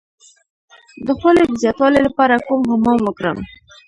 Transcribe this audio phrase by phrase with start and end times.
[1.05, 3.37] د خولې د زیاتوالي لپاره کوم حمام وکړم؟